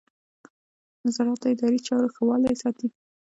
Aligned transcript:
نظارت 1.03 1.37
د 1.41 1.45
اداري 1.53 1.79
چارو 1.87 2.13
ښه 2.15 2.21
والی 2.27 2.55
ساتي. 2.61 2.87